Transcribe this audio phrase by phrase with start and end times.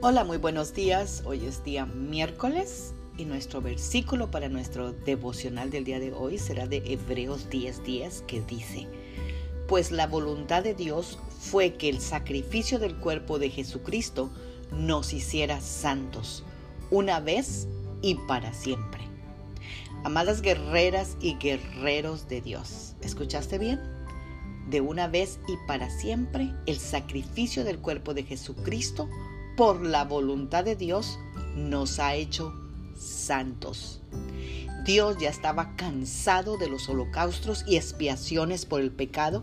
[0.00, 1.24] Hola, muy buenos días.
[1.26, 6.68] Hoy es día miércoles y nuestro versículo para nuestro devocional del día de hoy será
[6.68, 8.86] de Hebreos 10:10 que dice,
[9.66, 14.30] pues la voluntad de Dios fue que el sacrificio del cuerpo de Jesucristo
[14.70, 16.44] nos hiciera santos,
[16.92, 17.66] una vez
[18.00, 19.00] y para siempre.
[20.04, 23.80] Amadas guerreras y guerreros de Dios, ¿escuchaste bien?
[24.70, 29.08] De una vez y para siempre el sacrificio del cuerpo de Jesucristo
[29.58, 31.18] por la voluntad de Dios,
[31.56, 32.54] nos ha hecho
[32.96, 34.00] santos.
[34.84, 39.42] Dios ya estaba cansado de los holocaustos y expiaciones por el pecado,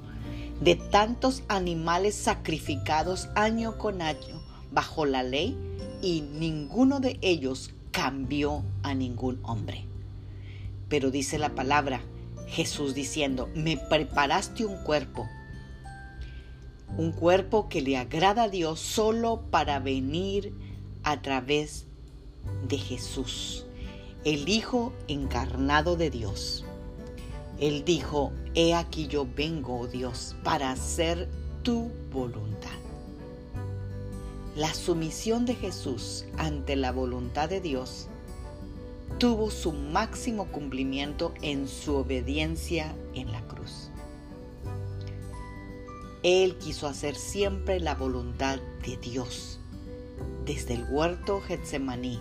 [0.62, 4.42] de tantos animales sacrificados año con año
[4.72, 5.58] bajo la ley,
[6.02, 9.84] y ninguno de ellos cambió a ningún hombre.
[10.88, 12.00] Pero dice la palabra,
[12.48, 15.28] Jesús diciendo, me preparaste un cuerpo
[16.98, 20.54] un cuerpo que le agrada a Dios solo para venir
[21.04, 21.88] a través
[22.68, 23.66] de Jesús,
[24.24, 26.66] el Hijo encarnado de Dios.
[27.60, 31.30] Él dijo, he aquí yo vengo, oh Dios, para hacer
[31.64, 32.70] tu voluntad.
[34.56, 38.08] La sumisión de Jesús ante la voluntad de Dios
[39.18, 43.90] tuvo su máximo cumplimiento en su obediencia en la cruz.
[46.26, 49.60] Él quiso hacer siempre la voluntad de Dios.
[50.44, 52.20] Desde el huerto Getsemaní,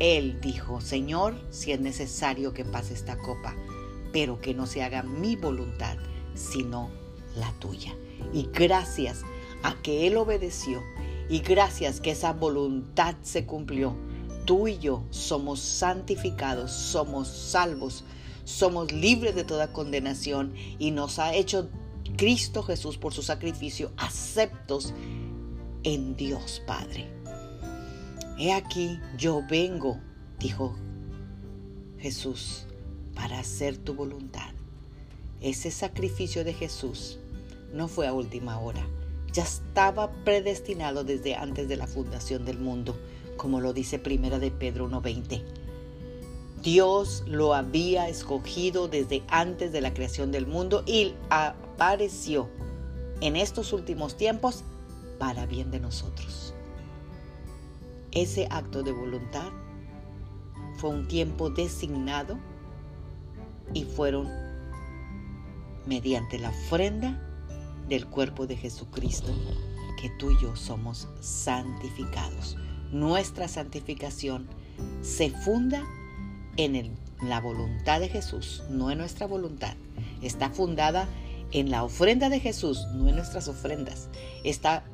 [0.00, 3.54] Él dijo, Señor, si es necesario que pase esta copa,
[4.12, 5.96] pero que no se haga mi voluntad,
[6.34, 6.90] sino
[7.36, 7.96] la tuya.
[8.34, 9.22] Y gracias
[9.62, 10.82] a que Él obedeció
[11.30, 13.96] y gracias que esa voluntad se cumplió,
[14.44, 18.04] tú y yo somos santificados, somos salvos,
[18.44, 21.70] somos libres de toda condenación y nos ha hecho
[22.16, 24.94] Cristo Jesús por su sacrificio, aceptos
[25.82, 27.08] en Dios Padre.
[28.38, 29.98] He aquí, yo vengo,
[30.38, 30.76] dijo
[31.98, 32.66] Jesús,
[33.14, 34.50] para hacer tu voluntad.
[35.40, 37.18] Ese sacrificio de Jesús
[37.72, 38.86] no fue a última hora,
[39.32, 42.98] ya estaba predestinado desde antes de la fundación del mundo,
[43.36, 45.42] como lo dice Primera de Pedro 1.20.
[46.62, 52.48] Dios lo había escogido desde antes de la creación del mundo y apareció
[53.20, 54.64] en estos últimos tiempos
[55.18, 56.54] para bien de nosotros.
[58.10, 59.50] Ese acto de voluntad
[60.78, 62.38] fue un tiempo designado
[63.72, 64.28] y fueron
[65.86, 67.22] mediante la ofrenda
[67.88, 69.32] del cuerpo de Jesucristo
[70.00, 72.56] que tú y yo somos santificados.
[72.92, 74.46] Nuestra santificación
[75.02, 75.84] se funda
[76.56, 79.74] en la voluntad de Jesús, no en nuestra voluntad.
[80.22, 81.08] Está fundada
[81.52, 84.08] en la ofrenda de Jesús, no en nuestras ofrendas.
[84.44, 84.84] Está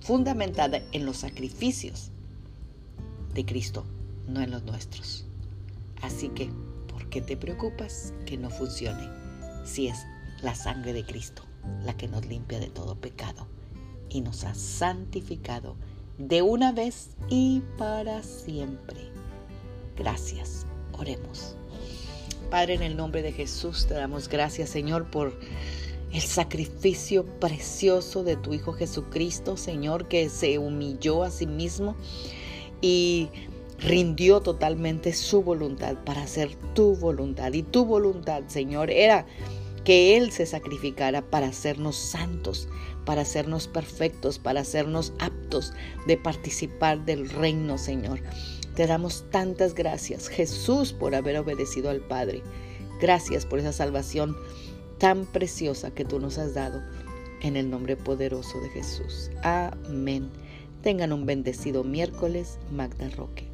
[0.00, 2.10] fundamentada en los sacrificios
[3.34, 3.84] de Cristo,
[4.28, 5.24] no en los nuestros.
[6.02, 6.50] Así que,
[6.88, 9.08] ¿por qué te preocupas que no funcione
[9.64, 9.98] si es
[10.42, 11.42] la sangre de Cristo
[11.84, 13.46] la que nos limpia de todo pecado
[14.08, 15.76] y nos ha santificado
[16.18, 19.12] de una vez y para siempre?
[19.96, 20.66] Gracias
[22.50, 25.38] Padre, en el nombre de Jesús te damos gracias, Señor, por
[26.12, 31.96] el sacrificio precioso de tu Hijo Jesucristo, Señor, que se humilló a sí mismo
[32.82, 33.30] y
[33.78, 37.52] rindió totalmente su voluntad para hacer tu voluntad.
[37.52, 39.26] Y tu voluntad, Señor, era
[39.84, 42.68] que Él se sacrificara para hacernos santos,
[43.04, 45.72] para hacernos perfectos, para hacernos aptos
[46.06, 48.20] de participar del reino, Señor.
[48.76, 52.42] Te damos tantas gracias, Jesús, por haber obedecido al Padre.
[53.00, 54.36] Gracias por esa salvación
[54.98, 56.82] tan preciosa que tú nos has dado.
[57.40, 59.30] En el nombre poderoso de Jesús.
[59.42, 60.30] Amén.
[60.82, 63.51] Tengan un bendecido miércoles, Magda Roque.